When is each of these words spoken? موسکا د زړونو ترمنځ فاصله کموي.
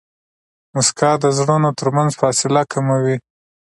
موسکا 0.73 1.11
د 1.23 1.25
زړونو 1.37 1.69
ترمنځ 1.79 2.11
فاصله 2.21 2.61
کموي. 2.71 3.15